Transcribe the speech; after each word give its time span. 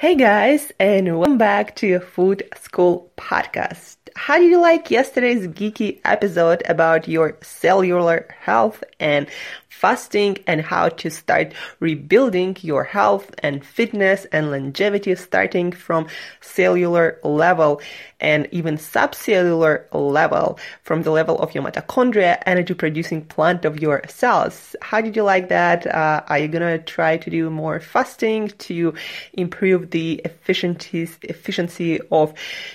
Hey 0.00 0.14
guys, 0.14 0.72
and 0.80 1.18
welcome 1.18 1.36
back 1.36 1.76
to 1.76 1.86
your 1.86 2.00
Food 2.00 2.48
School 2.56 3.12
Podcast. 3.18 3.98
How 4.22 4.36
did 4.36 4.50
you 4.50 4.60
like 4.60 4.90
yesterday's 4.90 5.46
geeky 5.48 5.98
episode 6.04 6.62
about 6.68 7.08
your 7.08 7.38
cellular 7.40 8.28
health 8.38 8.84
and 9.00 9.26
fasting 9.70 10.36
and 10.46 10.60
how 10.60 10.90
to 10.90 11.10
start 11.10 11.54
rebuilding 11.80 12.54
your 12.60 12.84
health 12.84 13.34
and 13.38 13.64
fitness 13.64 14.26
and 14.26 14.50
longevity 14.50 15.14
starting 15.14 15.72
from 15.72 16.06
cellular 16.42 17.18
level 17.24 17.80
and 18.20 18.46
even 18.52 18.76
subcellular 18.76 19.86
level 19.90 20.58
from 20.82 21.02
the 21.02 21.10
level 21.10 21.38
of 21.38 21.54
your 21.54 21.64
mitochondria 21.64 22.42
energy 22.44 22.74
producing 22.74 23.24
plant 23.24 23.64
of 23.64 23.80
your 23.80 24.02
cells. 24.06 24.76
How 24.82 25.00
did 25.00 25.16
you 25.16 25.22
like 25.22 25.48
that? 25.48 25.86
Uh, 25.86 26.22
are 26.28 26.38
you 26.38 26.48
gonna 26.48 26.78
try 26.78 27.16
to 27.16 27.30
do 27.30 27.48
more 27.48 27.80
fasting 27.80 28.48
to 28.68 28.92
improve 29.32 29.92
the 29.92 30.20
efficiency 30.26 31.08
efficiency 31.22 32.00
of 32.10 32.34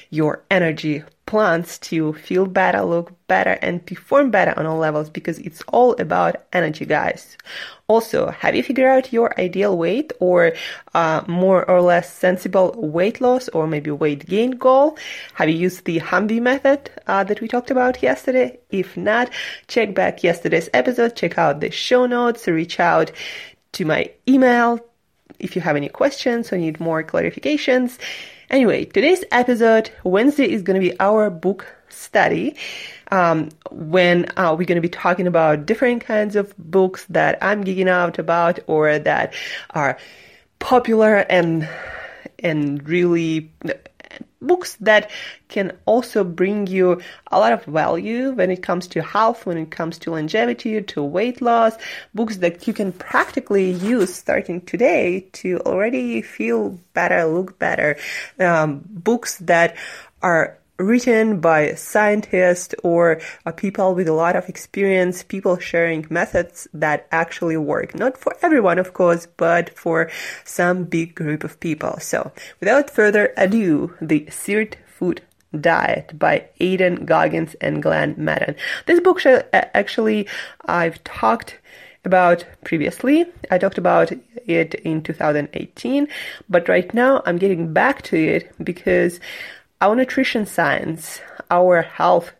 your 0.09 0.44
energy 0.50 1.04
plants 1.36 1.78
to 1.80 2.14
feel 2.14 2.45
better, 2.45 2.81
look 2.81 3.11
better, 3.28 3.58
and 3.61 3.86
perform 3.86 4.31
better 4.31 4.58
on 4.58 4.66
all 4.66 4.78
levels 4.78 5.09
because 5.09 5.38
it's 5.39 5.61
all 5.67 5.91
about 6.00 6.38
energy, 6.53 6.86
guys. 6.86 7.38
Also, 7.89 8.30
have 8.31 8.55
you 8.55 8.64
figured 8.64 8.88
out 8.88 9.11
your 9.11 9.38
ideal 9.38 9.78
weight 9.78 10.13
or 10.22 10.53
uh, 10.94 11.22
more 11.28 11.69
or 11.69 11.81
less 11.81 12.09
sensible 12.09 12.74
weight 12.78 13.19
loss 13.19 13.50
or 13.50 13.68
maybe 13.68 13.91
weight 13.91 14.25
gain 14.28 14.51
goal? 14.51 14.97
Have 15.34 15.50
you 15.50 15.57
used 15.57 15.84
the 15.84 16.00
Humvee 16.00 16.41
method 16.41 16.90
uh, 17.07 17.25
that 17.25 17.41
we 17.41 17.50
talked 17.50 17.69
about 17.69 18.01
yesterday? 18.01 18.57
If 18.69 18.95
not, 18.95 19.29
check 19.68 19.94
back 19.94 20.24
yesterday's 20.24 20.69
episode, 20.74 21.18
check 21.18 21.38
out 21.38 21.59
the 21.59 21.69
show 21.69 22.06
notes, 22.06 22.47
reach 22.47 22.79
out 22.79 23.12
to 23.74 23.84
my 23.84 24.09
email 24.25 24.79
if 25.38 25.53
you 25.53 25.62
have 25.62 25.75
any 25.75 25.90
questions 25.90 26.53
or 26.53 26.57
need 26.57 26.79
more 26.79 27.03
clarifications. 27.03 28.00
Anyway, 28.50 28.85
today's 28.85 29.23
episode, 29.31 29.89
Wednesday, 30.03 30.50
is 30.50 30.61
going 30.61 30.79
to 30.79 30.88
be 30.88 30.97
our 31.00 31.29
book 31.31 31.66
study. 31.89 32.56
Um, 33.11 33.50
when 33.72 34.25
uh, 34.38 34.56
we're 34.57 34.66
going 34.66 34.75
to 34.75 34.81
be 34.81 34.89
talking 34.89 35.25
about 35.25 35.66
different 35.66 36.03
kinds 36.03 36.35
of 36.35 36.53
books 36.57 37.06
that 37.09 37.38
I'm 37.41 37.63
geeking 37.63 37.88
out 37.88 38.19
about 38.19 38.59
or 38.67 39.00
that 39.00 39.33
are 39.72 39.97
popular 40.59 41.17
and 41.29 41.67
and 42.39 42.88
really 42.88 43.51
books 44.47 44.75
that 44.81 45.09
can 45.47 45.72
also 45.85 46.23
bring 46.23 46.67
you 46.67 47.01
a 47.31 47.39
lot 47.39 47.53
of 47.53 47.63
value 47.66 48.31
when 48.31 48.51
it 48.51 48.61
comes 48.63 48.88
to 48.88 49.01
health, 49.01 49.45
when 49.45 49.57
it 49.57 49.72
comes 49.72 49.97
to 50.00 50.11
longevity, 50.11 50.81
to 50.81 51.03
weight 51.03 51.41
loss, 51.41 51.75
books 52.13 52.38
that 52.38 52.67
you 52.67 52.73
can 52.73 52.91
practically 52.91 53.72
use 53.72 54.13
starting 54.13 54.61
today 54.61 55.28
to 55.33 55.59
already 55.59 56.22
feel 56.22 56.78
better, 56.94 57.25
look 57.25 57.57
better, 57.59 57.97
um, 58.39 58.81
books 58.89 59.38
that 59.39 59.75
are 60.22 60.57
written 60.78 61.40
by 61.40 61.74
scientists 61.75 62.75
or 62.84 63.22
uh, 63.46 63.52
people 63.52 63.96
with 63.96 64.08
a 64.08 64.13
lot 64.13 64.36
of 64.36 64.50
experience, 64.50 65.24
people 65.24 65.58
sharing 65.58 66.06
methods 66.09 66.68
that 66.74 67.08
actually 67.12 67.58
work. 67.58 67.96
Not 67.96 68.18
for 68.18 68.36
everyone, 68.41 68.80
of 68.80 68.94
course, 68.94 69.28
but 69.38 69.69
for 69.78 70.09
some 70.44 70.84
big 70.84 71.16
group 71.16 71.44
of 71.44 71.59
people. 71.59 72.00
So 72.00 72.31
without 72.59 72.90
further 72.90 73.34
ado, 73.38 73.94
the 74.02 74.22
Sirtfood 74.25 75.19
Diet 75.59 76.18
by 76.18 76.46
Aidan 76.59 77.06
Goggins 77.06 77.56
and 77.62 77.81
Glen 77.81 78.16
Matten. 78.18 78.56
This 78.86 79.00
book 79.00 79.22
actually 79.53 80.28
I've 80.66 81.03
talked 81.03 81.59
about 82.03 82.46
previously. 82.63 83.25
I 83.50 83.57
talked 83.57 83.78
about 83.78 84.12
it 84.46 84.75
in 84.75 85.02
2018, 85.02 86.07
but 86.50 86.69
right 86.69 86.94
now 86.94 87.24
I'm 87.25 87.38
getting 87.38 87.74
back 87.74 88.03
to 88.03 88.18
it 88.18 88.52
because 88.63 89.19
our 89.81 89.96
nutrition 89.96 90.46
science, 90.46 91.22
our 91.52 91.81
health 91.81 92.34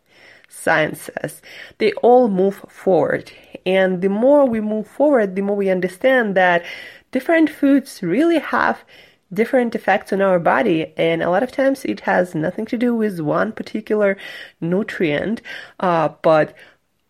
sciences, 0.48 1.42
they 1.78 1.92
all 1.94 2.28
move 2.28 2.64
forward. 2.68 3.30
And 3.64 4.02
the 4.02 4.08
more 4.08 4.44
we 4.46 4.60
move 4.60 4.86
forward, 4.86 5.36
the 5.36 5.42
more 5.42 5.56
we 5.56 5.70
understand 5.70 6.34
that 6.36 6.64
different 7.12 7.50
foods 7.50 8.02
really 8.02 8.38
have 8.38 8.84
different 9.32 9.74
effects 9.74 10.12
on 10.12 10.22
our 10.22 10.38
body 10.38 10.92
and 10.96 11.22
a 11.22 11.30
lot 11.30 11.42
of 11.42 11.50
times 11.50 11.84
it 11.84 12.00
has 12.00 12.34
nothing 12.34 12.64
to 12.64 12.78
do 12.78 12.94
with 12.94 13.18
one 13.18 13.50
particular 13.50 14.16
nutrient 14.60 15.42
uh, 15.80 16.08
but 16.22 16.54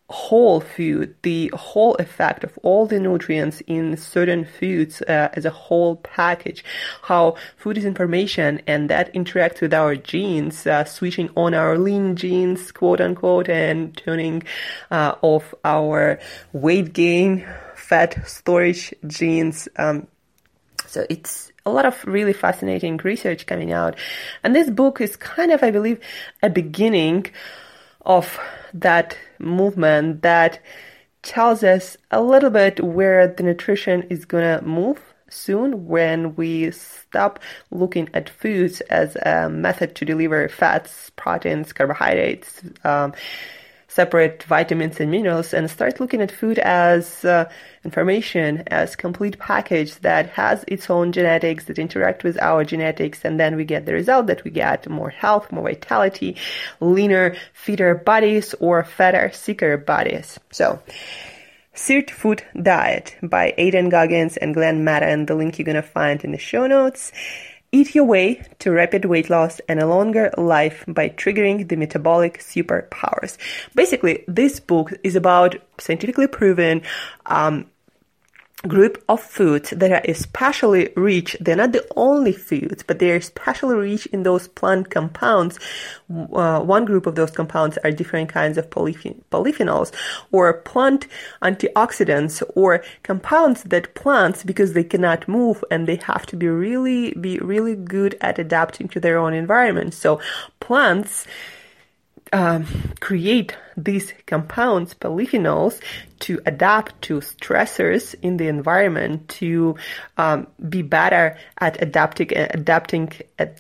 whole 0.09 0.61
food, 0.61 1.15
the 1.23 1.49
whole 1.55 1.95
effect 1.97 2.45
of 2.45 2.57
all 2.63 2.87
the 2.87 3.01
nutrients 3.01 3.61
in 3.67 3.97
certain 3.97 4.45
foods 4.45 5.03
uh, 5.03 5.29
as 5.33 5.45
a 5.45 5.51
whole 5.51 5.97
package, 5.97 6.65
how 7.03 7.35
food 7.57 7.77
is 7.77 7.85
information 7.85 8.61
and 8.67 8.89
that 8.89 9.13
interacts 9.15 9.61
with 9.61 9.75
our 9.75 9.97
genes, 9.97 10.67
uh, 10.67 10.85
switching 10.85 11.29
on 11.37 11.55
our 11.55 11.77
lean 11.77 12.15
genes, 12.15 12.71
quote 12.71 13.01
unquote, 13.01 13.49
and 13.49 13.97
turning 13.97 14.43
uh, 14.91 15.15
off 15.23 15.53
our 15.65 16.21
weight 16.53 16.93
gain, 16.93 17.45
fat 17.75 18.17
storage 18.29 18.95
genes. 19.07 19.69
Um, 19.77 20.07
so 20.87 21.05
it's 21.11 21.51
a 21.65 21.71
lot 21.71 21.85
of 21.85 22.05
really 22.05 22.33
fascinating 22.33 22.97
research 22.99 23.47
coming 23.47 23.73
out. 23.73 23.97
And 24.45 24.55
this 24.55 24.71
book 24.71 25.01
is 25.01 25.17
kind 25.17 25.51
of, 25.51 25.65
I 25.65 25.73
believe, 25.73 25.99
a 26.45 26.49
beginning 26.49 27.27
of 28.07 28.39
that 28.73 29.17
movement 29.39 30.23
that 30.23 30.61
tells 31.23 31.63
us 31.65 31.97
a 32.11 32.23
little 32.23 32.51
bit 32.51 32.83
where 32.83 33.27
the 33.27 33.43
nutrition 33.43 34.03
is 34.05 34.25
to 34.59 34.65
move 34.65 35.01
soon 35.29 35.87
when 35.87 36.35
we 36.37 36.71
stop 36.71 37.41
looking 37.73 38.09
at 38.15 38.31
foods 38.31 38.81
as 38.83 39.17
a 39.17 39.49
method 39.51 39.95
to 39.97 40.05
deliver 40.05 40.49
fats, 40.49 41.11
proteins, 41.17 41.73
carbohydrates, 41.73 42.63
um, 42.85 43.13
separate 43.97 44.43
vitamins 44.43 45.01
and 45.01 45.11
minerals 45.11 45.55
and 45.55 45.71
start 45.71 45.99
looking 46.01 46.21
at 46.21 46.31
food 46.31 46.59
as 46.59 47.25
uh, 47.25 47.49
information, 47.83 48.63
as 48.67 48.95
complete 48.95 49.39
package 49.39 49.95
that 50.01 50.29
has 50.29 50.65
its 50.69 50.91
own 50.91 51.13
genetics 51.13 51.65
that 51.65 51.79
interact 51.79 52.23
with 52.23 52.37
our 52.43 52.63
genetics 52.63 53.25
and 53.25 53.41
then 53.41 53.57
we 53.57 53.65
get 53.65 53.87
the 53.87 53.95
result 53.95 54.27
that 54.27 54.45
we 54.45 54.51
get 54.51 54.87
more 54.87 55.09
health, 55.09 55.51
more 55.51 55.65
vitality, 55.65 56.37
leaner, 56.79 57.35
fitter 57.55 57.95
bodies 57.95 58.55
or 58.61 58.85
fatter, 58.85 59.31
sicker 59.33 59.79
bodies. 59.79 60.39
So, 60.51 60.79
Sirtfood 61.75 62.43
Diet 62.63 63.17
by 63.23 63.55
Aidan 63.57 63.89
Goggins 63.89 64.37
and 64.37 64.55
Glen 64.55 64.85
Matten. 64.85 65.25
The 65.25 65.35
link 65.35 65.59
you're 65.59 65.65
gonna 65.65 65.83
find 65.83 66.23
in 66.23 66.33
the 66.33 66.39
show 66.39 66.67
notes. 66.67 67.13
Eat 67.77 67.95
your 67.95 68.05
way 68.05 68.41
to 68.61 68.71
rapid 68.71 69.05
weight 69.05 69.29
loss 69.29 69.61
and 69.69 69.79
a 69.79 69.87
longer 69.87 70.33
life 70.39 70.83
by 70.89 71.11
triggering 71.11 71.69
the 71.69 71.77
metabolic 71.77 72.39
superpowers. 72.39 73.37
Basically, 73.75 74.25
this 74.27 74.61
book 74.61 74.95
is 75.05 75.15
about 75.15 75.57
scientifically 75.77 76.27
proven 76.27 76.81
um, 77.27 77.67
group 78.67 79.05
of 79.09 79.21
foods 79.21 79.71
that 79.71 79.93
are 79.93 80.03
especially 80.09 80.91
rich. 80.97 81.37
They're 81.41 81.57
not 81.57 81.73
the 81.73 81.87
only 81.95 82.33
foods, 82.33 82.83
but 82.83 82.99
they're 82.99 83.17
especially 83.17 83.77
rich 83.77 84.07
in 84.07 84.23
those 84.23 84.49
plant 84.49 84.91
compounds. 84.91 85.61
Uh, 86.11 86.61
one 86.61 86.87
group 86.87 87.07
of 87.07 87.15
those 87.15 87.31
compounds 87.31 87.79
are 87.85 87.91
different 87.91 88.31
kinds 88.31 88.57
of 88.57 88.71
polyphen- 88.71 89.23
polyphenols 89.31 89.93
or 90.33 90.53
plant 90.63 91.07
antioxidants 91.43 92.43
or 92.55 92.83
compounds 93.03 93.63
that 93.65 93.95
plants, 93.95 94.43
because 94.43 94.73
they 94.73 94.85
cannot 94.85 95.29
move 95.29 95.63
and 95.71 95.87
they 95.87 95.97
have 95.97 96.25
to 96.27 96.37
be 96.37 96.49
really, 96.49 97.13
be 97.13 97.39
really 97.39 97.77
good 97.77 98.17
at 98.21 98.39
adapting 98.39 98.89
to 98.89 98.99
their 98.99 99.19
own 99.19 99.35
environment. 99.35 99.93
So 99.93 100.19
plants, 100.61 101.27
um, 102.33 102.67
create 103.01 103.57
these 103.77 104.13
compounds, 104.27 104.95
polyphenols, 104.95 105.81
to 106.21 106.41
adapt 106.47 107.01
to 107.03 107.21
stressors 107.21 108.15
in 108.23 108.39
the 108.39 108.49
environment, 108.49 109.29
to 109.29 109.77
um, 110.17 110.47
be 110.69 110.83
better 110.83 111.37
at 111.59 111.81
adapting, 111.83 112.31
adapting 112.37 113.13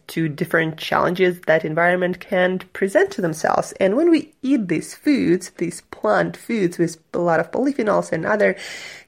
to 0.06 0.28
different 0.28 0.78
challenges 0.78 1.40
that 1.42 1.64
environment 1.64 2.18
can 2.20 2.58
present 2.72 3.10
to 3.12 3.20
themselves. 3.20 3.72
And 3.72 3.96
when 3.96 4.10
we 4.10 4.32
eat 4.42 4.68
these 4.68 4.94
foods, 4.94 5.50
these 5.58 5.82
plant 5.82 6.36
foods 6.36 6.78
with 6.78 6.98
a 7.12 7.18
lot 7.18 7.40
of 7.40 7.50
polyphenols 7.50 8.10
and 8.10 8.24
other 8.24 8.56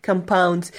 compounds, 0.03 0.73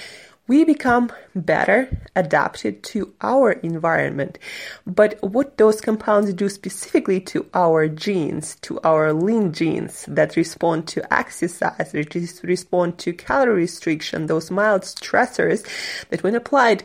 we 0.46 0.64
become 0.64 1.12
better 1.34 2.02
adapted 2.16 2.82
to 2.82 3.14
our 3.20 3.52
environment. 3.52 4.38
But 4.86 5.16
what 5.22 5.58
those 5.58 5.80
compounds 5.80 6.34
do 6.34 6.48
specifically 6.48 7.20
to 7.20 7.46
our 7.54 7.86
genes, 7.86 8.56
to 8.62 8.80
our 8.80 9.12
lean 9.12 9.52
genes 9.52 10.04
that 10.08 10.36
respond 10.36 10.88
to 10.88 11.14
exercise, 11.14 11.92
that 11.92 12.40
respond 12.42 12.98
to 12.98 13.12
calorie 13.12 13.62
restriction, 13.62 14.26
those 14.26 14.50
mild 14.50 14.82
stressors 14.82 15.64
that 16.08 16.22
when 16.22 16.34
applied 16.34 16.82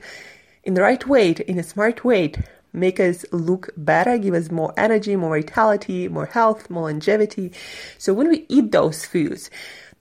in 0.63 0.75
the 0.75 0.81
right 0.81 1.07
way, 1.07 1.31
in 1.31 1.57
a 1.57 1.63
smart 1.63 2.03
way, 2.03 2.33
make 2.71 2.99
us 2.99 3.25
look 3.31 3.69
better, 3.77 4.17
give 4.17 4.33
us 4.33 4.51
more 4.51 4.73
energy, 4.77 5.15
more 5.15 5.39
vitality, 5.39 6.07
more 6.07 6.25
health, 6.25 6.69
more 6.69 6.83
longevity. 6.83 7.51
So 7.97 8.13
when 8.13 8.29
we 8.29 8.45
eat 8.49 8.71
those 8.71 9.05
foods, 9.05 9.49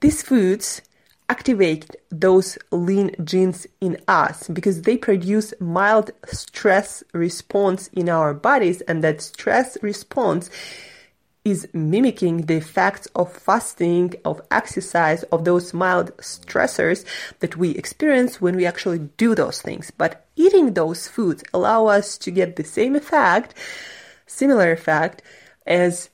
these 0.01 0.21
foods 0.21 0.81
activate 1.29 1.95
those 2.09 2.57
lean 2.71 3.15
genes 3.23 3.65
in 3.81 3.97
us 4.07 4.47
because 4.49 4.83
they 4.83 4.97
produce 4.97 5.53
mild 5.59 6.11
stress 6.25 7.03
response 7.13 7.87
in 7.89 8.09
our 8.09 8.33
bodies 8.33 8.81
and 8.81 9.03
that 9.03 9.21
stress 9.21 9.77
response 9.81 10.49
is 11.43 11.67
mimicking 11.73 12.41
the 12.47 12.55
effects 12.55 13.07
of 13.15 13.31
fasting, 13.31 14.15
of 14.25 14.41
exercise, 14.49 15.21
of 15.31 15.45
those 15.45 15.75
mild 15.75 16.15
stressors 16.17 17.05
that 17.39 17.55
we 17.55 17.69
experience 17.71 18.41
when 18.41 18.55
we 18.55 18.65
actually 18.65 18.97
do 19.17 19.35
those 19.35 19.61
things. 19.61 19.91
But 19.91 20.25
eating 20.35 20.73
those 20.73 21.07
foods 21.07 21.43
allow 21.53 21.85
us 21.85 22.17
to 22.19 22.31
get 22.31 22.55
the 22.55 22.63
same 22.63 22.95
effect, 22.95 23.53
similar 24.25 24.71
effect 24.71 25.21
as 25.67 26.09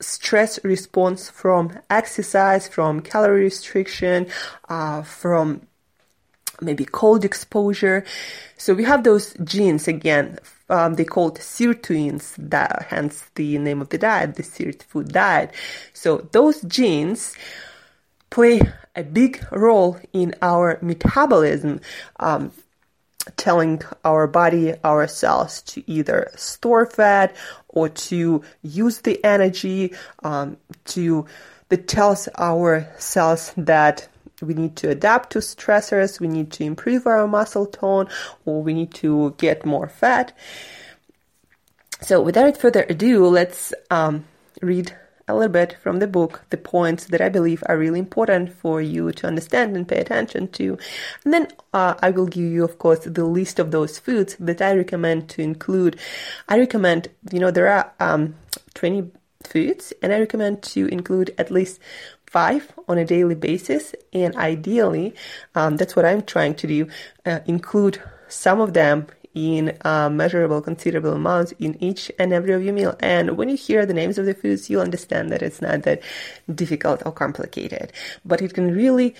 stress 0.00 0.58
response 0.64 1.30
from 1.30 1.78
exercise, 1.90 2.68
from 2.68 3.00
calorie 3.00 3.44
restriction, 3.44 4.26
uh, 4.68 5.02
from 5.02 5.66
maybe 6.60 6.84
cold 6.84 7.24
exposure. 7.24 8.04
So 8.56 8.74
we 8.74 8.84
have 8.84 9.04
those 9.04 9.34
genes 9.44 9.88
again. 9.88 10.38
Um, 10.68 10.94
they 10.94 11.04
called 11.04 11.38
sirtuins, 11.38 12.34
that 12.38 12.86
hence 12.88 13.24
the 13.34 13.58
name 13.58 13.80
of 13.80 13.88
the 13.88 13.98
diet, 13.98 14.36
the 14.36 14.42
sirt 14.42 14.82
food 14.84 15.12
diet. 15.12 15.52
So 15.92 16.28
those 16.32 16.60
genes 16.62 17.34
play 18.30 18.60
a 18.94 19.02
big 19.02 19.44
role 19.50 19.98
in 20.12 20.34
our 20.42 20.78
metabolism. 20.82 21.80
Um, 22.18 22.52
telling 23.36 23.82
our 24.04 24.26
body, 24.26 24.74
our 24.82 25.06
cells 25.06 25.62
to 25.62 25.88
either 25.90 26.30
store 26.36 26.86
fat 26.86 27.36
or 27.72 27.88
to 27.88 28.42
use 28.62 29.00
the 29.00 29.22
energy 29.24 29.94
um, 30.22 30.56
to 30.84 31.26
that 31.68 31.86
tells 31.88 32.28
our 32.36 32.86
cells 32.98 33.52
that 33.56 34.08
we 34.42 34.54
need 34.54 34.76
to 34.76 34.88
adapt 34.88 35.30
to 35.30 35.38
stressors, 35.38 36.20
we 36.20 36.28
need 36.28 36.50
to 36.52 36.64
improve 36.64 37.06
our 37.06 37.26
muscle 37.26 37.66
tone, 37.66 38.08
or 38.44 38.62
we 38.62 38.74
need 38.74 38.92
to 38.94 39.34
get 39.38 39.64
more 39.64 39.88
fat. 39.88 40.36
So, 42.00 42.20
without 42.20 42.56
further 42.56 42.86
ado, 42.88 43.26
let's 43.26 43.74
um, 43.90 44.24
read 44.62 44.96
a 45.30 45.34
little 45.34 45.52
bit 45.52 45.76
from 45.82 45.98
the 45.98 46.06
book 46.06 46.44
the 46.50 46.56
points 46.56 47.06
that 47.06 47.20
I 47.20 47.28
believe 47.28 47.62
are 47.66 47.78
really 47.78 47.98
important 47.98 48.52
for 48.52 48.82
you 48.82 49.12
to 49.12 49.26
understand 49.26 49.76
and 49.76 49.88
pay 49.88 49.98
attention 49.98 50.48
to. 50.48 50.78
And 51.24 51.32
then 51.32 51.48
uh, 51.72 51.94
I 52.00 52.10
will 52.10 52.26
give 52.26 52.44
you, 52.44 52.64
of 52.64 52.78
course, 52.78 53.00
the 53.00 53.24
list 53.24 53.58
of 53.58 53.70
those 53.70 53.98
foods 53.98 54.36
that 54.40 54.60
I 54.60 54.74
recommend 54.74 55.28
to 55.30 55.42
include. 55.42 55.98
I 56.48 56.58
recommend, 56.58 57.08
you 57.32 57.38
know, 57.38 57.50
there 57.50 57.68
are 57.68 57.92
um, 58.00 58.34
20 58.74 59.10
foods, 59.44 59.92
and 60.02 60.12
I 60.12 60.18
recommend 60.18 60.62
to 60.74 60.86
include 60.88 61.34
at 61.38 61.50
least 61.50 61.80
five 62.26 62.72
on 62.88 62.98
a 62.98 63.04
daily 63.04 63.34
basis. 63.34 63.94
And 64.12 64.36
ideally, 64.36 65.14
um, 65.54 65.76
that's 65.76 65.96
what 65.96 66.04
I'm 66.04 66.22
trying 66.22 66.54
to 66.56 66.66
do, 66.66 66.88
uh, 67.26 67.40
include 67.46 68.02
some 68.28 68.60
of 68.60 68.74
them 68.74 69.06
in 69.34 69.76
uh, 69.84 70.10
measurable, 70.10 70.60
considerable 70.60 71.12
amounts 71.12 71.52
in 71.58 71.82
each 71.82 72.10
and 72.18 72.32
every 72.32 72.52
of 72.52 72.62
your 72.62 72.74
meal. 72.74 72.96
And 73.00 73.36
when 73.36 73.48
you 73.48 73.56
hear 73.56 73.86
the 73.86 73.94
names 73.94 74.18
of 74.18 74.26
the 74.26 74.34
foods, 74.34 74.68
you'll 74.68 74.82
understand 74.82 75.30
that 75.30 75.42
it's 75.42 75.62
not 75.62 75.82
that 75.82 76.02
difficult 76.52 77.02
or 77.06 77.12
complicated, 77.12 77.92
but 78.24 78.42
it 78.42 78.54
can 78.54 78.74
really 78.74 79.14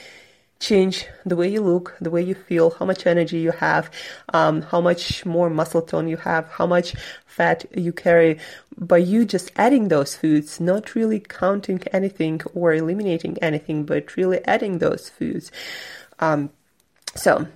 change 0.58 1.06
the 1.24 1.36
way 1.36 1.48
you 1.48 1.62
look, 1.62 1.96
the 2.00 2.10
way 2.10 2.22
you 2.22 2.34
feel, 2.34 2.70
how 2.70 2.84
much 2.84 3.06
energy 3.06 3.38
you 3.38 3.50
have, 3.50 3.90
um, 4.34 4.60
how 4.60 4.80
much 4.80 5.24
more 5.24 5.48
muscle 5.48 5.80
tone 5.80 6.06
you 6.06 6.18
have, 6.18 6.46
how 6.50 6.66
much 6.66 6.94
fat 7.24 7.64
you 7.74 7.92
carry 7.92 8.38
by 8.76 8.98
you 8.98 9.24
just 9.24 9.50
adding 9.56 9.88
those 9.88 10.14
foods, 10.14 10.60
not 10.60 10.94
really 10.94 11.18
counting 11.18 11.82
anything 11.92 12.42
or 12.54 12.74
eliminating 12.74 13.38
anything, 13.38 13.84
but 13.84 14.16
really 14.16 14.44
adding 14.44 14.78
those 14.78 15.08
foods. 15.08 15.50
Um, 16.18 16.50
so 17.14 17.48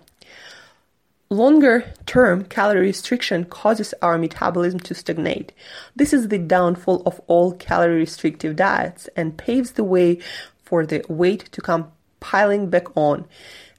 Longer 1.30 1.92
term 2.04 2.44
calorie 2.44 2.80
restriction 2.82 3.44
causes 3.46 3.94
our 4.02 4.18
metabolism 4.18 4.80
to 4.80 4.94
stagnate. 4.94 5.52
This 5.96 6.12
is 6.12 6.28
the 6.28 6.38
downfall 6.38 7.02
of 7.06 7.20
all 7.26 7.52
calorie 7.52 7.96
restrictive 7.96 8.56
diets 8.56 9.08
and 9.16 9.36
paves 9.36 9.72
the 9.72 9.84
way 9.84 10.20
for 10.62 10.84
the 10.84 11.02
weight 11.08 11.50
to 11.52 11.60
come 11.62 11.90
piling 12.20 12.68
back 12.68 12.94
on. 12.96 13.24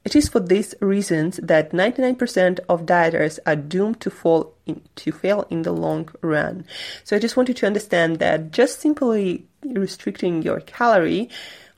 It 0.03 0.15
is 0.15 0.27
for 0.27 0.39
these 0.39 0.75
reasons 0.81 1.37
that 1.37 1.71
99% 1.71 2.59
of 2.69 2.85
dieters 2.85 3.39
are 3.45 3.55
doomed 3.55 4.01
to 4.01 4.11
fall 4.11 4.53
in, 4.65 4.81
to 4.97 5.11
fail 5.11 5.47
in 5.49 5.63
the 5.63 5.71
long 5.71 6.09
run. 6.21 6.65
So 7.03 7.15
I 7.15 7.19
just 7.19 7.37
want 7.37 7.49
you 7.49 7.55
to 7.55 7.67
understand 7.67 8.19
that 8.19 8.51
just 8.51 8.79
simply 8.79 9.45
restricting 9.63 10.43
your 10.43 10.59
calorie 10.61 11.29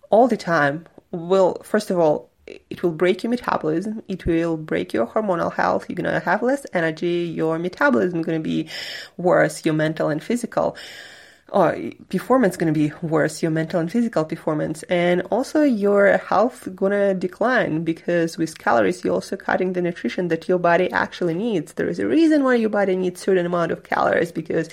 all 0.09 0.27
the 0.27 0.38
time 0.38 0.88
will 1.12 1.62
first 1.63 1.89
of 1.89 2.00
all 2.00 2.29
it 2.69 2.83
will 2.83 2.91
break 2.91 3.23
your 3.23 3.29
metabolism. 3.29 4.01
It 4.07 4.25
will 4.25 4.57
break 4.57 4.93
your 4.93 5.07
hormonal 5.07 5.53
health. 5.53 5.85
You're 5.89 5.95
going 5.95 6.11
to 6.11 6.19
have 6.19 6.43
less 6.43 6.65
energy. 6.73 7.31
Your 7.33 7.59
metabolism 7.59 8.19
is 8.19 8.25
going 8.25 8.41
to 8.41 8.43
be 8.43 8.69
worse 9.17 9.65
your 9.65 9.73
mental 9.73 10.09
and 10.09 10.23
physical. 10.23 10.77
Or 11.49 11.77
performance 12.09 12.57
going 12.57 12.73
to 12.73 12.77
be 12.77 12.91
worse 13.01 13.41
your 13.41 13.51
mental 13.51 13.79
and 13.79 13.89
physical 13.89 14.25
performance. 14.25 14.83
And 14.83 15.21
also 15.31 15.63
your 15.63 16.17
health 16.17 16.67
going 16.75 16.91
to 16.91 17.13
decline 17.13 17.85
because 17.85 18.37
with 18.37 18.57
calories 18.57 19.01
you're 19.01 19.13
also 19.13 19.37
cutting 19.37 19.71
the 19.71 19.81
nutrition 19.81 20.27
that 20.27 20.49
your 20.49 20.59
body 20.59 20.91
actually 20.91 21.35
needs. 21.35 21.73
There 21.73 21.87
is 21.87 21.99
a 21.99 22.07
reason 22.07 22.43
why 22.43 22.55
your 22.55 22.69
body 22.69 22.97
needs 22.97 23.21
certain 23.21 23.45
amount 23.45 23.71
of 23.71 23.83
calories 23.83 24.33
because 24.33 24.67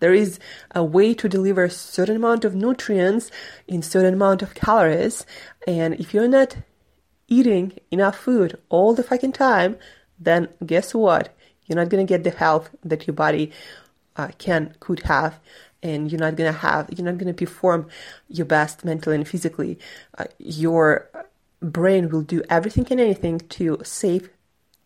there 0.00 0.12
is 0.12 0.38
a 0.74 0.84
way 0.84 1.14
to 1.14 1.26
deliver 1.26 1.70
certain 1.70 2.16
amount 2.16 2.44
of 2.44 2.54
nutrients 2.54 3.30
in 3.66 3.80
certain 3.80 4.12
amount 4.12 4.42
of 4.42 4.54
calories. 4.54 5.24
And 5.66 5.94
if 5.94 6.12
you're 6.12 6.28
not 6.28 6.54
eating 7.30 7.72
enough 7.90 8.18
food 8.18 8.58
all 8.68 8.94
the 8.94 9.02
fucking 9.02 9.32
time, 9.32 9.76
then 10.18 10.48
guess 10.66 10.94
what? 10.94 11.34
You're 11.66 11.76
not 11.76 11.88
gonna 11.88 12.04
get 12.04 12.24
the 12.24 12.30
health 12.30 12.68
that 12.84 13.06
your 13.06 13.14
body 13.14 13.52
uh, 14.16 14.28
can 14.36 14.74
could 14.80 15.00
have, 15.00 15.38
and 15.82 16.10
you're 16.12 16.20
not 16.20 16.36
gonna 16.36 16.52
have. 16.52 16.90
You're 16.90 17.06
not 17.06 17.16
gonna 17.16 17.32
perform 17.32 17.88
your 18.28 18.44
best 18.46 18.84
mentally 18.84 19.16
and 19.16 19.26
physically. 19.26 19.78
Uh, 20.18 20.24
your 20.38 21.08
brain 21.62 22.10
will 22.10 22.22
do 22.22 22.42
everything 22.50 22.86
and 22.90 23.00
anything 23.00 23.38
to 23.38 23.78
save 23.84 24.28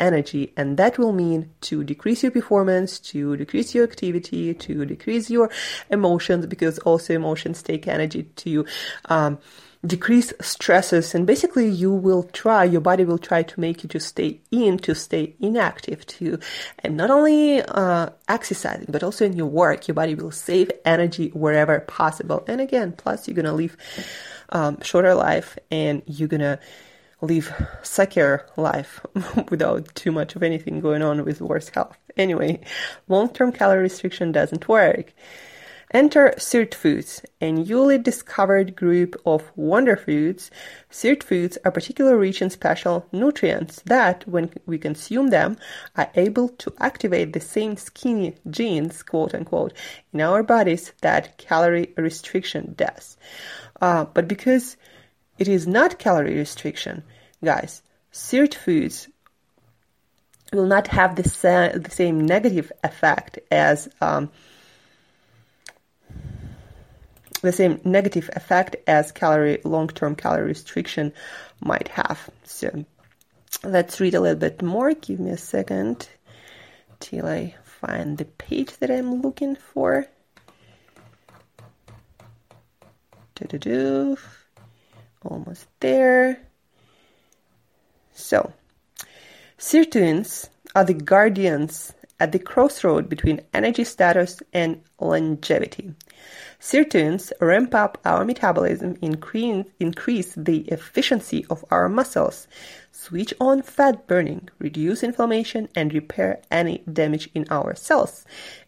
energy 0.00 0.52
and 0.56 0.76
that 0.76 0.98
will 0.98 1.12
mean 1.12 1.48
to 1.60 1.84
decrease 1.84 2.22
your 2.24 2.32
performance 2.32 2.98
to 2.98 3.36
decrease 3.36 3.74
your 3.74 3.84
activity 3.84 4.52
to 4.52 4.84
decrease 4.84 5.30
your 5.30 5.48
emotions 5.88 6.46
because 6.46 6.80
also 6.80 7.14
emotions 7.14 7.62
take 7.62 7.86
energy 7.86 8.24
to 8.34 8.66
um, 9.04 9.38
decrease 9.86 10.32
stresses 10.40 11.14
and 11.14 11.26
basically 11.26 11.68
you 11.68 11.92
will 11.92 12.22
try 12.22 12.64
your 12.64 12.80
body 12.80 13.04
will 13.04 13.18
try 13.18 13.42
to 13.42 13.60
make 13.60 13.82
you 13.82 13.88
to 13.88 14.00
stay 14.00 14.40
in 14.50 14.78
to 14.78 14.94
stay 14.94 15.34
inactive 15.40 16.06
too. 16.06 16.38
And 16.78 16.96
not 16.96 17.10
only 17.10 17.60
uh, 17.62 18.10
exercising 18.28 18.86
but 18.88 19.02
also 19.02 19.26
in 19.26 19.34
your 19.34 19.46
work 19.46 19.86
your 19.86 19.94
body 19.94 20.14
will 20.14 20.30
save 20.30 20.70
energy 20.84 21.28
wherever 21.30 21.80
possible. 21.80 22.44
And 22.48 22.60
again 22.60 22.92
plus 22.92 23.28
you're 23.28 23.34
gonna 23.34 23.52
live 23.52 23.76
um, 24.50 24.80
shorter 24.80 25.14
life 25.14 25.58
and 25.70 26.02
you're 26.06 26.28
gonna 26.28 26.58
live 27.20 27.52
secure 27.82 28.46
life 28.56 29.04
without 29.50 29.94
too 29.94 30.12
much 30.12 30.36
of 30.36 30.42
anything 30.42 30.80
going 30.80 31.02
on 31.02 31.24
with 31.24 31.40
worse 31.40 31.68
health. 31.68 31.98
Anyway 32.16 32.60
long-term 33.08 33.52
calorie 33.52 33.82
restriction 33.82 34.32
doesn't 34.32 34.66
work 34.68 35.12
Enter 35.94 36.34
sirtfoods, 36.38 37.24
a 37.40 37.52
newly 37.52 37.98
discovered 37.98 38.74
group 38.74 39.14
of 39.24 39.52
wonder 39.54 39.96
foods. 39.96 40.50
Sirtfoods 40.90 41.56
are 41.64 41.70
particularly 41.70 42.18
rich 42.18 42.42
in 42.42 42.50
special 42.50 43.06
nutrients 43.12 43.80
that, 43.82 44.26
when 44.26 44.50
we 44.66 44.76
consume 44.76 45.28
them, 45.28 45.56
are 45.94 46.10
able 46.16 46.48
to 46.48 46.74
activate 46.80 47.32
the 47.32 47.38
same 47.38 47.76
skinny 47.76 48.34
genes, 48.50 49.04
quote 49.04 49.36
unquote, 49.36 49.72
in 50.12 50.20
our 50.20 50.42
bodies 50.42 50.92
that 51.00 51.38
calorie 51.38 51.94
restriction 51.96 52.74
does. 52.76 53.16
Uh, 53.80 54.04
but 54.04 54.26
because 54.26 54.76
it 55.38 55.46
is 55.46 55.64
not 55.64 56.00
calorie 56.00 56.36
restriction, 56.36 57.04
guys, 57.44 57.82
sirtfoods 58.12 59.06
will 60.52 60.66
not 60.66 60.88
have 60.88 61.14
the, 61.14 61.28
sa- 61.28 61.78
the 61.78 61.90
same 61.90 62.26
negative 62.26 62.72
effect 62.82 63.38
as 63.52 63.88
um, 64.00 64.28
the 67.44 67.52
same 67.52 67.80
negative 67.84 68.30
effect 68.34 68.76
as 68.86 69.12
calorie 69.12 69.60
long-term 69.64 70.16
calorie 70.16 70.46
restriction 70.46 71.12
might 71.60 71.88
have. 71.88 72.28
So 72.44 72.84
let's 73.62 74.00
read 74.00 74.14
a 74.14 74.20
little 74.20 74.38
bit 74.38 74.62
more. 74.62 74.92
Give 74.94 75.20
me 75.20 75.30
a 75.30 75.36
second 75.36 76.08
till 77.00 77.26
I 77.26 77.54
find 77.64 78.18
the 78.18 78.24
page 78.24 78.76
that 78.78 78.90
I'm 78.90 79.20
looking 79.22 79.56
for. 79.56 80.06
Do-do-do. 83.34 84.16
Almost 85.22 85.66
there. 85.80 86.40
So, 88.12 88.52
sirtuins 89.58 90.48
are 90.74 90.84
the 90.84 90.94
guardians 90.94 91.92
at 92.20 92.32
the 92.32 92.38
crossroad 92.38 93.08
between 93.08 93.40
energy 93.52 93.84
status 93.84 94.42
and 94.52 94.80
longevity. 95.00 95.94
Sirtuins 96.60 97.32
ramp 97.40 97.74
up 97.74 97.98
our 98.04 98.24
metabolism, 98.24 98.96
increase, 99.02 100.34
the 100.34 100.60
efficiency 100.68 101.44
of 101.50 101.64
our 101.70 101.88
muscles, 101.88 102.48
switch 102.90 103.34
on 103.40 103.60
fat 103.60 104.06
burning, 104.06 104.48
reduce 104.58 105.02
inflammation, 105.02 105.68
and 105.74 105.92
repair 105.92 106.40
any 106.50 106.82
damage 106.90 107.28
in 107.34 107.46
our 107.50 107.74
cells. 107.74 108.24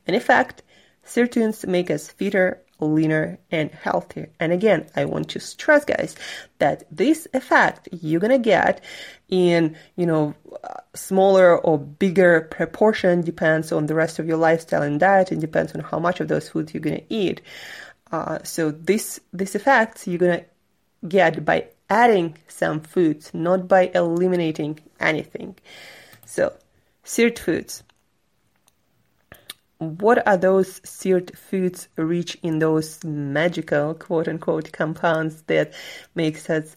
In 0.07 0.15
effect, 0.15 0.63
sirtuins 1.05 1.67
make 1.67 1.91
us 1.91 2.09
fitter, 2.11 2.61
leaner, 2.81 3.39
and 3.51 3.71
healthier. 3.71 4.29
And 4.39 4.53
again, 4.53 4.87
I 4.95 5.05
want 5.07 5.31
to 5.31 5.41
stress, 5.41 5.85
guys, 5.85 6.15
that 6.59 6.85
this 6.91 7.27
effect 7.33 7.89
you're 7.93 8.21
gonna 8.21 8.39
get 8.39 8.83
in, 9.29 9.77
you 9.97 10.07
know, 10.07 10.35
smaller 10.95 11.59
or 11.59 11.79
bigger 11.79 12.43
proportion 12.51 13.23
depends 13.23 13.73
on 13.73 13.87
the 13.87 13.95
rest 13.95 14.19
of 14.19 14.27
your 14.27 14.37
lifestyle 14.37 14.83
and 14.83 15.01
diet 15.01 15.31
and 15.31 15.41
depends 15.41 15.75
on 15.75 15.81
how 15.81 15.99
much 15.99 16.21
of 16.21 16.29
those 16.29 16.49
foods 16.49 16.75
you're 16.75 16.81
gonna 16.81 17.01
eat. 17.09 17.41
Uh, 18.13 18.39
so 18.43 18.71
this 18.71 19.21
this 19.33 19.55
effect 19.55 20.07
you're 20.07 20.19
gonna 20.19 20.45
get 21.09 21.45
by 21.45 21.67
adding 21.89 22.37
some 22.49 22.81
foods, 22.81 23.33
not 23.33 23.69
by 23.69 23.91
eliminating 23.95 24.79
anything. 25.01 25.57
So 26.25 26.53
sirtfoods. 27.05 27.83
What 29.79 30.27
are 30.27 30.39
those 30.39 30.81
sirtfoods 30.81 31.89
rich 31.97 32.39
in 32.43 32.61
those 32.61 33.05
magical 33.05 33.93
quote 33.95 34.27
unquote 34.27 34.73
compounds 34.73 35.43
that 35.43 35.75
makes 36.15 36.49
us 36.49 36.77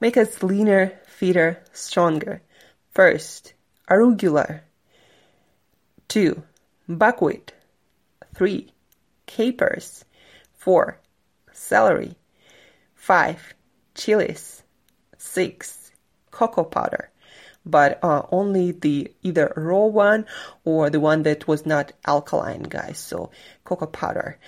make 0.00 0.16
us 0.16 0.42
leaner, 0.42 0.98
fitter, 1.06 1.62
stronger? 1.72 2.42
First, 2.90 3.54
arugula. 3.88 4.62
Two, 6.08 6.42
buckwheat. 6.88 7.52
Three, 8.34 8.72
capers. 9.26 10.04
4. 10.56 10.98
Celery. 11.52 12.16
5. 12.96 13.54
Chilies. 13.94 14.62
6. 15.18 15.92
Cocoa 16.32 16.64
powder. 16.64 17.09
But 17.64 18.02
uh, 18.02 18.22
only 18.30 18.72
the 18.72 19.12
either 19.22 19.52
raw 19.56 19.84
one 19.86 20.26
or 20.64 20.90
the 20.90 21.00
one 21.00 21.22
that 21.24 21.46
was 21.46 21.66
not 21.66 21.92
alkaline, 22.06 22.62
guys. 22.62 22.98
So 22.98 23.30
cocoa 23.64 23.86
powder. 23.86 24.38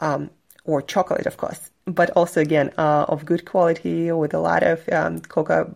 Um, 0.00 0.30
or 0.64 0.82
chocolate, 0.82 1.26
of 1.26 1.38
course. 1.38 1.70
But 1.86 2.10
also, 2.10 2.42
again, 2.42 2.72
uh, 2.76 3.06
of 3.08 3.24
good 3.24 3.46
quality 3.46 4.12
with 4.12 4.34
a 4.34 4.38
lot 4.38 4.62
of 4.62 4.86
um, 4.90 5.20
cocoa 5.20 5.74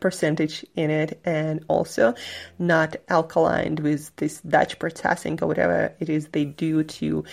percentage 0.00 0.64
in 0.76 0.90
it 0.90 1.20
and 1.24 1.64
also 1.68 2.14
not 2.58 2.96
alkaline 3.08 3.76
with 3.76 4.14
this 4.16 4.40
Dutch 4.40 4.78
processing 4.78 5.38
or 5.42 5.48
whatever 5.48 5.92
it 6.00 6.08
is 6.08 6.28
they 6.28 6.44
do 6.44 6.84
to 6.84 7.24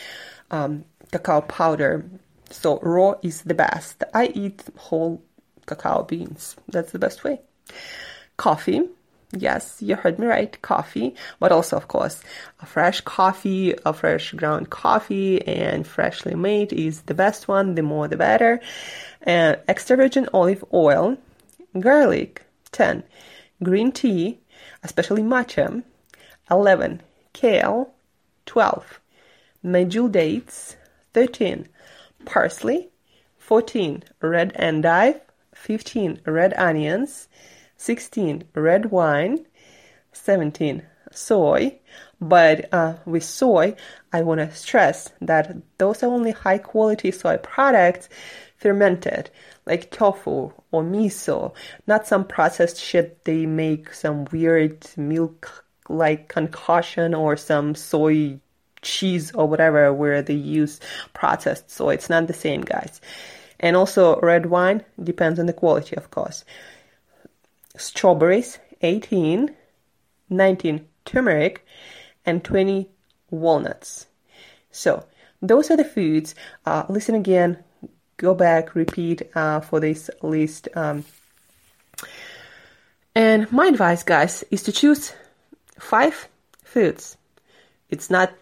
um, 0.52 0.84
cacao 1.12 1.42
powder. 1.42 2.06
So 2.50 2.80
raw 2.80 3.16
is 3.22 3.44
the 3.44 3.54
best. 3.54 4.04
I 4.14 4.28
eat 4.28 4.64
whole 4.78 5.24
cacao 5.66 6.04
beans. 6.04 6.56
That's 6.68 6.92
the 6.92 7.00
best 7.00 7.24
way. 7.24 7.40
Coffee. 8.38 8.90
Yes, 9.32 9.82
you 9.82 9.96
heard 9.96 10.20
me 10.20 10.28
right. 10.28 10.62
Coffee, 10.62 11.16
but 11.40 11.52
also, 11.52 11.76
of 11.76 11.88
course, 11.88 12.24
a 12.62 12.66
fresh 12.66 13.02
coffee, 13.02 13.74
a 13.86 13.94
fresh 13.94 14.32
ground 14.32 14.70
coffee, 14.70 15.46
and 15.46 15.86
freshly 15.86 16.36
made 16.36 16.72
is 16.72 17.02
the 17.02 17.14
best 17.14 17.48
one. 17.48 17.76
The 17.76 17.82
more, 17.82 18.08
the 18.08 18.18
better. 18.18 18.62
And 19.24 19.60
extra 19.68 19.98
virgin 19.98 20.30
olive 20.34 20.64
oil, 20.74 21.18
garlic, 21.80 22.44
10. 22.72 23.04
Green 23.64 23.92
tea, 23.92 24.40
especially 24.84 25.22
matcha, 25.22 25.84
11. 26.50 27.02
Kale, 27.34 27.94
12. 28.46 29.00
Medjool 29.66 30.12
dates, 30.12 30.76
13. 31.14 31.68
Parsley. 32.26 32.90
14. 33.38 34.04
Red 34.22 34.52
endive. 34.56 35.22
15. 35.54 36.22
Red 36.26 36.54
onions. 36.56 37.28
16. 37.78 38.44
Red 38.54 38.92
wine. 38.92 39.46
17. 40.14 40.84
Soy. 41.12 41.80
But 42.22 42.74
uh, 42.74 42.96
with 43.06 43.24
soy, 43.24 43.76
I 44.14 44.22
want 44.22 44.40
to 44.40 44.54
stress 44.54 45.12
that 45.22 45.56
those 45.78 46.04
are 46.04 46.12
only 46.12 46.32
high 46.32 46.58
quality 46.58 47.12
soy 47.12 47.38
products 47.38 48.10
fermented, 48.58 49.30
like 49.66 49.92
tofu 49.92 50.52
or 50.72 50.84
miso, 50.84 51.54
not 51.88 52.08
some 52.08 52.26
processed 52.26 52.78
shit 52.78 53.24
they 53.26 53.46
make 53.46 53.94
some 53.94 54.26
weird 54.32 54.88
milk 54.98 55.66
like 55.90 56.30
concoction 56.30 57.14
or 57.14 57.38
some 57.38 57.76
soy 57.76 58.40
cheese 58.82 59.32
or 59.34 59.48
whatever 59.48 59.92
where 59.94 60.22
they 60.22 60.34
use 60.34 60.80
processed 61.14 61.70
so 61.70 61.90
it's 61.90 62.10
not 62.10 62.28
the 62.28 62.34
same 62.34 62.62
guys 62.62 63.02
and 63.60 63.76
also 63.76 64.20
red 64.22 64.46
wine 64.46 64.84
depends 65.04 65.40
on 65.40 65.48
the 65.48 65.54
quality 65.54 65.96
of 65.96 66.12
course 66.12 66.46
strawberries 67.78 68.60
18 68.82 69.54
19 70.30 70.88
turmeric 71.06 71.66
and 72.26 72.44
20 72.44 72.90
walnuts 73.30 74.08
so 74.72 75.06
those 75.42 75.70
are 75.70 75.78
the 75.78 75.84
foods 75.84 76.36
uh, 76.66 76.84
listen 76.90 77.16
again 77.16 77.58
go 78.18 78.34
back 78.34 78.76
repeat 78.76 79.22
uh, 79.36 79.60
for 79.60 79.80
this 79.80 80.10
list 80.22 80.68
um, 80.76 81.04
and 83.14 83.52
my 83.52 83.68
advice 83.68 84.04
guys 84.04 84.44
is 84.52 84.64
to 84.64 84.72
choose 84.72 85.14
five 85.80 86.28
foods 86.64 87.18
it's 87.90 88.10
not 88.10 88.34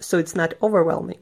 so 0.00 0.18
it's 0.18 0.34
not 0.34 0.54
overwhelming. 0.62 1.20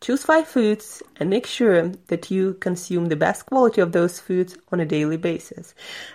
Choose 0.00 0.24
five 0.24 0.48
foods 0.48 1.02
and 1.16 1.28
make 1.28 1.46
sure 1.46 1.88
that 2.08 2.30
you 2.30 2.54
consume 2.54 3.06
the 3.06 3.16
best 3.16 3.44
quality 3.44 3.82
of 3.82 3.92
those 3.92 4.18
foods 4.18 4.56
on 4.72 4.80
a 4.80 4.86
daily 4.86 5.18
basis. 5.18 5.74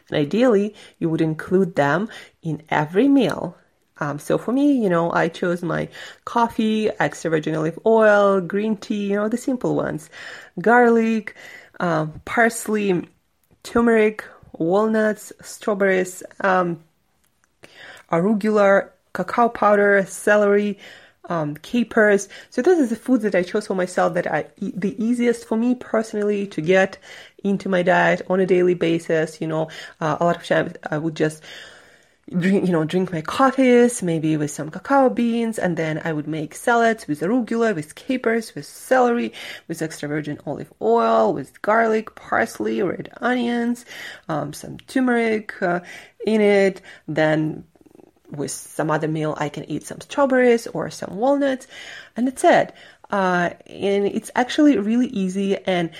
And 0.10 0.18
ideally, 0.18 0.74
you 0.98 1.10
would 1.10 1.22
include 1.22 1.75
them 1.75 2.10
in 2.42 2.63
every 2.70 3.08
meal. 3.08 3.56
Um, 4.00 4.18
so 4.18 4.38
for 4.38 4.51
me, 4.51 4.74
you 4.74 4.89
know, 4.89 5.12
I 5.12 5.30
chose 5.30 5.62
my 5.62 5.88
coffee, 6.25 6.89
extra 7.00 7.30
virgin 7.30 7.56
olive 7.56 7.80
oil, 7.86 8.42
green 8.42 8.75
tea, 8.75 9.12
you 9.12 9.15
know, 9.15 9.30
the 9.30 9.38
simple 9.38 9.75
ones, 9.75 10.10
garlic, 10.60 11.36
um, 11.80 12.20
parsley, 12.25 13.08
turmeric, 13.63 14.25
walnuts, 14.54 15.32
strawberries, 15.42 16.24
um, 16.42 16.84
arugula, 18.12 18.89
cacao 19.13 19.48
powder, 19.48 20.06
celery, 20.08 20.77
um, 21.29 21.55
capers. 21.58 22.29
So 22.50 22.62
this 22.62 22.79
is 22.79 22.89
the 22.89 22.96
foods 22.96 23.24
that 23.24 23.36
I 23.36 23.44
chose 23.44 23.67
for 23.67 23.75
myself 23.75 24.13
that 24.13 24.27
are 24.27 24.46
e- 24.58 24.74
the 24.75 25.01
easiest 25.03 25.46
for 25.46 25.58
me 25.58 25.75
personally 25.75 26.48
to 26.48 26.62
get 26.62 26.98
into 27.44 27.70
my 27.70 27.84
diet 27.84 28.22
on 28.29 28.39
a 28.39 28.46
daily 28.46 28.74
basis. 28.74 29.41
You 29.41 29.48
know, 29.48 29.70
uh, 30.01 30.17
a 30.20 30.24
lot 30.24 30.38
of 30.38 30.46
times 30.46 30.74
I 30.89 30.98
would 30.98 31.15
just 31.15 31.44
drink, 32.29 32.65
you 32.65 32.72
know, 32.72 32.84
drink 32.84 33.12
my 33.12 33.22
coffees, 33.22 34.01
maybe 34.01 34.36
with 34.38 34.51
some 34.51 34.72
cacao 34.72 35.10
beans, 35.10 35.60
and 35.60 35.77
then 35.77 36.01
I 36.03 36.13
would 36.13 36.27
make 36.27 36.55
salads 36.55 37.08
with 37.08 37.22
arugula, 37.22 37.75
with 37.75 37.96
capers, 37.96 38.55
with 38.55 38.65
celery, 38.65 39.34
with 39.67 39.82
extra 39.82 40.10
virgin 40.10 40.39
olive 40.46 40.74
oil, 40.82 41.34
with 41.34 41.62
garlic, 41.62 42.15
parsley, 42.15 42.82
red 42.82 43.12
onions, 43.22 43.86
um, 44.27 44.53
some 44.53 44.77
turmeric 44.79 45.62
uh, 45.62 45.82
in 46.25 46.41
it. 46.41 46.82
Then 47.08 47.65
with 48.38 48.51
some 48.51 48.92
other 48.92 49.08
meal, 49.08 49.36
I 49.38 49.50
can 49.50 49.70
eat 49.70 49.86
some 49.86 50.01
strawberries 50.01 50.68
or 50.68 50.89
some 50.89 51.18
walnuts, 51.18 51.68
and 52.15 52.27
that's 52.27 52.44
it. 52.44 52.74
Uh, 53.10 53.51
and 53.68 54.06
it's 54.06 54.32
actually 54.36 54.77
really 54.77 55.08
easy. 55.08 55.58
And 55.58 55.92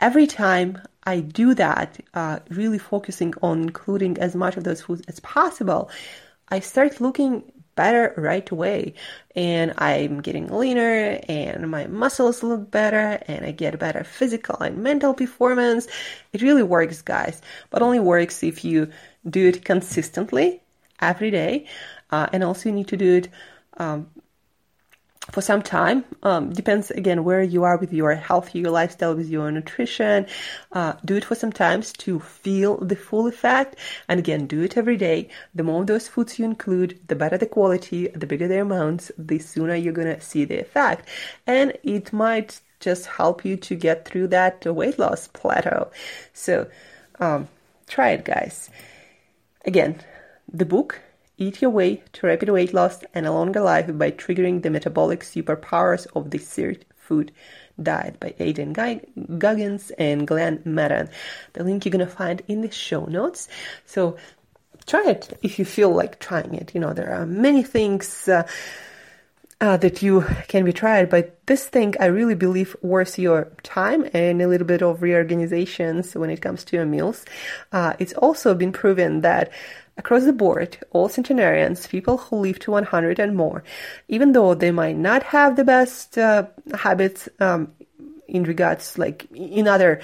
every 0.00 0.26
time 0.26 0.80
I 1.04 1.20
do 1.20 1.54
that, 1.54 2.00
uh, 2.14 2.40
really 2.50 2.78
focusing 2.78 3.34
on 3.42 3.62
including 3.62 4.18
as 4.18 4.34
much 4.34 4.56
of 4.56 4.64
those 4.64 4.82
foods 4.82 5.02
as 5.08 5.20
possible, 5.20 5.90
I 6.48 6.60
start 6.60 7.00
looking 7.00 7.52
better 7.76 8.14
right 8.16 8.50
away. 8.50 8.94
And 9.36 9.74
I'm 9.78 10.22
getting 10.22 10.48
leaner 10.48 11.20
and 11.28 11.70
my 11.70 11.86
muscles 11.86 12.42
look 12.42 12.70
better 12.70 13.22
and 13.28 13.44
I 13.44 13.52
get 13.52 13.78
better 13.78 14.02
physical 14.02 14.56
and 14.56 14.78
mental 14.78 15.14
performance. 15.14 15.86
It 16.32 16.42
really 16.42 16.62
works, 16.62 17.02
guys, 17.02 17.40
but 17.70 17.82
only 17.82 18.00
works 18.00 18.42
if 18.42 18.64
you 18.64 18.90
do 19.28 19.48
it 19.48 19.64
consistently 19.64 20.62
every 21.00 21.30
day. 21.30 21.66
Uh, 22.10 22.26
and 22.32 22.44
also, 22.44 22.68
you 22.68 22.74
need 22.74 22.88
to 22.88 22.96
do 22.96 23.16
it 23.16 23.28
um, 23.76 24.08
for 25.30 25.40
some 25.40 25.62
time. 25.62 26.04
Um, 26.22 26.52
depends 26.52 26.90
again 26.90 27.24
where 27.24 27.42
you 27.42 27.64
are 27.64 27.76
with 27.76 27.92
your 27.92 28.14
health, 28.14 28.54
your 28.54 28.70
lifestyle, 28.70 29.14
with 29.14 29.28
your 29.28 29.50
nutrition. 29.50 30.26
Uh, 30.72 30.94
do 31.04 31.16
it 31.16 31.24
for 31.24 31.34
some 31.34 31.52
times 31.52 31.92
to 31.94 32.20
feel 32.20 32.76
the 32.78 32.96
full 32.96 33.26
effect. 33.26 33.76
And 34.08 34.20
again, 34.20 34.46
do 34.46 34.62
it 34.62 34.76
every 34.76 34.96
day. 34.96 35.28
The 35.54 35.64
more 35.64 35.80
of 35.80 35.88
those 35.88 36.08
foods 36.08 36.38
you 36.38 36.44
include, 36.44 37.00
the 37.08 37.16
better 37.16 37.38
the 37.38 37.46
quality, 37.46 38.08
the 38.08 38.26
bigger 38.26 38.48
the 38.48 38.60
amounts, 38.60 39.10
the 39.18 39.38
sooner 39.38 39.74
you're 39.74 39.92
gonna 39.92 40.20
see 40.20 40.44
the 40.44 40.60
effect. 40.60 41.08
And 41.46 41.76
it 41.82 42.12
might 42.12 42.60
just 42.78 43.06
help 43.06 43.44
you 43.44 43.56
to 43.56 43.74
get 43.74 44.06
through 44.06 44.28
that 44.28 44.64
weight 44.64 44.98
loss 44.98 45.28
plateau. 45.28 45.90
So 46.34 46.68
um, 47.18 47.48
try 47.88 48.10
it, 48.10 48.24
guys. 48.24 48.70
Again, 49.64 50.00
the 50.52 50.64
book 50.64 51.00
Eat 51.38 51.60
Your 51.60 51.70
Way 51.70 52.02
to 52.12 52.26
Rapid 52.26 52.48
Weight 52.48 52.72
Loss 52.72 53.04
and 53.12 53.26
a 53.26 53.32
Longer 53.32 53.60
Life 53.60 53.96
by 53.98 54.10
Triggering 54.10 54.62
the 54.62 54.70
Metabolic 54.70 55.20
Superpowers 55.20 56.06
of 56.14 56.30
the 56.30 56.38
Seared 56.38 56.84
Food 56.96 57.32
Diet 57.82 58.18
by 58.18 58.34
Aidan 58.38 58.72
Goggins 59.38 59.90
and 59.98 60.26
Glen 60.26 60.62
Matten. 60.64 61.10
The 61.52 61.64
link 61.64 61.84
you're 61.84 61.98
to 61.98 62.06
find 62.06 62.42
in 62.48 62.62
the 62.62 62.70
show 62.70 63.04
notes. 63.04 63.48
So 63.84 64.16
try 64.86 65.10
it 65.10 65.38
if 65.42 65.58
you 65.58 65.64
feel 65.64 65.90
like 65.90 66.20
trying 66.20 66.54
it. 66.54 66.74
You 66.74 66.80
know, 66.80 66.92
there 66.92 67.12
are 67.12 67.26
many 67.26 67.62
things. 67.62 68.28
Uh, 68.28 68.46
uh, 69.60 69.76
that 69.78 70.02
you 70.02 70.24
can 70.48 70.64
be 70.64 70.72
tried, 70.72 71.08
but 71.08 71.38
this 71.46 71.66
thing 71.66 71.94
I 71.98 72.06
really 72.06 72.34
believe 72.34 72.76
worth 72.82 73.18
your 73.18 73.52
time 73.62 74.08
and 74.12 74.42
a 74.42 74.48
little 74.48 74.66
bit 74.66 74.82
of 74.82 75.02
reorganizations 75.02 76.14
when 76.14 76.30
it 76.30 76.42
comes 76.42 76.64
to 76.64 76.76
your 76.76 76.86
meals. 76.86 77.24
Uh, 77.72 77.94
it's 77.98 78.12
also 78.14 78.54
been 78.54 78.72
proven 78.72 79.22
that 79.22 79.50
Across 79.98 80.24
the 80.24 80.32
board, 80.34 80.76
all 80.90 81.08
centenarians, 81.08 81.86
people 81.86 82.18
who 82.18 82.36
live 82.36 82.58
to 82.60 82.70
100 82.70 83.18
and 83.18 83.34
more, 83.34 83.64
even 84.08 84.32
though 84.32 84.54
they 84.54 84.70
might 84.70 84.96
not 84.96 85.22
have 85.22 85.56
the 85.56 85.64
best 85.64 86.18
uh, 86.18 86.46
habits 86.74 87.30
um, 87.40 87.72
in 88.28 88.44
regards, 88.44 88.98
like 88.98 89.26
in 89.32 89.68
other 89.68 90.00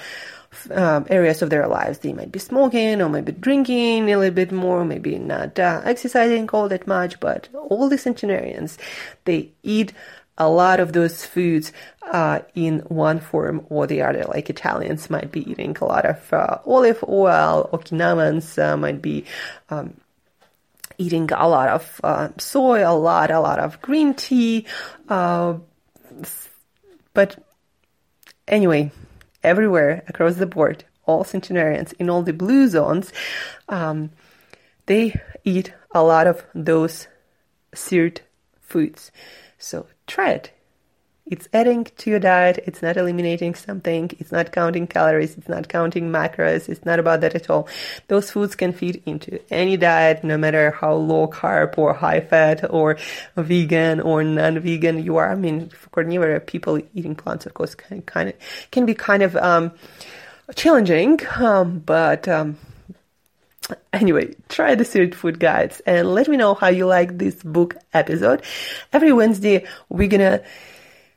um, 0.71 1.05
areas 1.09 1.41
of 1.41 1.49
their 1.49 1.67
lives, 1.67 1.99
they 1.99 2.13
might 2.13 2.31
be 2.31 2.39
smoking 2.39 3.01
or 3.01 3.09
maybe 3.09 3.31
drinking 3.31 4.09
a 4.11 4.17
little 4.17 4.33
bit 4.33 4.51
more, 4.51 4.85
maybe 4.85 5.17
not 5.17 5.57
uh, 5.59 5.81
exercising 5.83 6.49
all 6.49 6.69
that 6.69 6.87
much, 6.87 7.19
but 7.19 7.49
all 7.53 7.89
the 7.89 7.97
centenarians, 7.97 8.77
they 9.25 9.51
eat 9.63 9.93
a 10.37 10.49
lot 10.49 10.79
of 10.79 10.93
those 10.93 11.25
foods 11.25 11.71
uh, 12.11 12.39
in 12.55 12.79
one 12.79 13.19
form 13.19 13.65
or 13.69 13.85
the 13.87 14.01
other. 14.01 14.23
Like 14.25 14.49
Italians 14.49 15.09
might 15.09 15.31
be 15.31 15.49
eating 15.49 15.77
a 15.79 15.85
lot 15.85 16.05
of 16.05 16.33
uh, 16.33 16.57
olive 16.65 17.03
oil, 17.07 17.69
Okinawans 17.71 18.61
uh, 18.61 18.77
might 18.77 19.01
be 19.01 19.25
um, 19.69 19.93
eating 20.97 21.29
a 21.31 21.47
lot 21.47 21.69
of 21.69 22.01
uh, 22.03 22.29
soy, 22.37 22.87
a 22.87 22.93
lot, 22.93 23.31
a 23.31 23.39
lot 23.39 23.59
of 23.59 23.81
green 23.81 24.13
tea. 24.13 24.65
Uh, 25.07 25.55
but 27.13 27.37
anyway, 28.47 28.91
everywhere 29.43 30.03
across 30.07 30.35
the 30.35 30.45
board, 30.45 30.83
all 31.05 31.23
centenarians 31.23 31.93
in 31.93 32.09
all 32.09 32.21
the 32.21 32.33
blue 32.33 32.67
zones, 32.67 33.11
um, 33.69 34.11
they 34.85 35.19
eat 35.43 35.73
a 35.91 36.03
lot 36.03 36.27
of 36.27 36.45
those 36.53 37.07
seared 37.73 38.21
foods. 38.61 39.11
So 39.57 39.87
try 40.07 40.31
it. 40.31 40.51
It's 41.25 41.47
adding 41.53 41.85
to 41.85 42.09
your 42.09 42.19
diet. 42.19 42.59
It's 42.67 42.81
not 42.81 42.97
eliminating 42.97 43.55
something. 43.55 44.11
It's 44.19 44.31
not 44.31 44.51
counting 44.51 44.87
calories. 44.87 45.37
It's 45.37 45.47
not 45.47 45.69
counting 45.69 46.09
macros. 46.11 46.67
It's 46.67 46.83
not 46.85 46.99
about 46.99 47.21
that 47.21 47.33
at 47.33 47.49
all. 47.49 47.69
Those 48.09 48.29
foods 48.29 48.55
can 48.55 48.73
fit 48.73 49.01
into 49.05 49.39
any 49.49 49.77
diet, 49.77 50.23
no 50.23 50.37
matter 50.37 50.71
how 50.71 50.95
low 50.95 51.27
carb 51.27 51.77
or 51.77 51.93
high 51.93 52.19
fat 52.19 52.69
or 52.69 52.97
vegan 53.37 54.01
or 54.01 54.21
non-vegan 54.23 55.01
you 55.01 55.15
are. 55.15 55.31
I 55.31 55.35
mean, 55.35 55.69
for 55.69 55.89
carnivore 55.91 56.41
people 56.41 56.81
eating 56.93 57.15
plants, 57.15 57.45
of 57.45 57.53
course, 57.53 57.73
can 57.73 58.01
kind 58.01 58.29
of 58.29 58.35
can 58.71 58.85
be 58.85 58.93
kind 58.93 59.23
of 59.23 59.37
um, 59.37 59.71
challenging, 60.55 61.21
um, 61.37 61.79
but 61.79 62.27
um, 62.27 62.57
Anyway, 63.93 64.35
try 64.49 64.75
the 64.75 64.83
Sirtfood 64.83 65.39
Guides 65.39 65.79
and 65.85 66.13
let 66.13 66.27
me 66.27 66.35
know 66.35 66.53
how 66.53 66.67
you 66.67 66.85
like 66.85 67.17
this 67.17 67.41
book 67.43 67.77
episode. 67.93 68.43
Every 68.91 69.13
Wednesday, 69.13 69.65
we're 69.87 70.09
gonna 70.09 70.43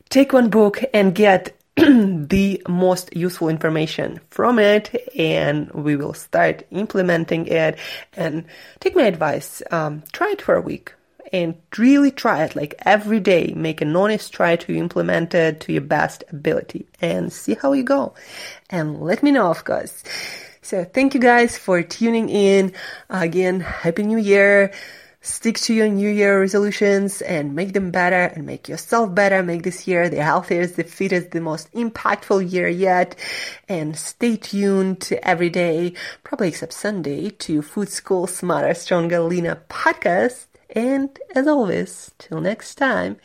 take 0.09 0.33
one 0.33 0.49
book 0.49 0.83
and 0.93 1.15
get 1.15 1.57
the 1.77 2.63
most 2.69 3.15
useful 3.15 3.49
information 3.49 4.21
from 4.31 4.59
it 4.59 4.95
and 5.19 5.71
we 5.73 5.97
will 5.97 6.15
start 6.15 6.65
implementing 6.71 7.47
it 7.47 7.79
and 8.15 8.45
take 8.81 8.97
my 8.97 9.03
advice 9.03 9.63
um, 9.71 10.03
try 10.13 10.31
it 10.31 10.41
for 10.41 10.55
a 10.55 10.61
week 10.61 10.95
and 11.33 11.55
really 11.77 12.11
try 12.11 12.45
it 12.45 12.57
like 12.57 12.75
every 12.87 13.21
day 13.21 13.53
make 13.55 13.81
an 13.81 13.95
honest 13.95 14.33
try 14.33 14.57
to 14.57 14.75
implement 14.75 15.35
it 15.35 15.61
to 15.61 15.73
your 15.73 15.83
best 15.83 16.25
ability 16.31 16.87
and 17.01 17.33
see 17.33 17.55
how 17.55 17.73
you 17.73 17.83
go 17.83 18.15
and 18.71 19.01
let 19.03 19.23
me 19.23 19.31
know 19.31 19.51
of 19.51 19.65
course 19.65 20.03
so 20.67 20.83
thank 20.83 21.15
you 21.15 21.21
guys 21.21 21.57
for 21.57 21.81
tuning 21.85 22.29
in. 22.29 22.73
Again, 23.09 23.61
Happy 23.61 24.03
New 24.03 24.19
Year. 24.19 24.73
Stick 25.27 25.59
to 25.59 25.75
your 25.75 25.89
New 25.89 26.09
Year 26.09 26.41
resolutions 26.41 27.21
and 27.21 27.57
make 27.57 27.73
them 27.73 27.91
better 27.91 28.33
and 28.37 28.47
make 28.47 28.69
yourself 28.69 29.13
better. 29.13 29.43
Make 29.43 29.65
this 29.65 29.89
year 29.89 30.09
the 30.09 30.23
healthiest, 30.23 30.77
the 30.77 30.85
fittest, 30.85 31.33
the 31.33 31.41
most 31.41 31.71
impactful 31.73 32.49
year 32.49 32.69
yet. 32.69 33.17
And 33.69 33.97
stay 33.97 34.37
tuned 34.37 35.13
every 35.25 35.51
day, 35.51 35.95
probably 36.23 36.47
except 36.47 36.75
Sunday, 36.75 37.31
to 37.31 37.61
Food 37.61 37.89
School 37.89 38.29
Smarter, 38.29 38.73
Stronger, 38.75 39.19
Leaner 39.19 39.63
podcast. 39.69 40.47
And 40.71 41.19
as 41.35 41.49
always, 41.49 42.13
till 42.19 42.41
next 42.41 42.77
time, 42.77 43.17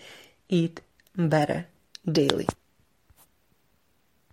eat 0.49 0.81
better 1.15 1.67
daily. 2.11 2.47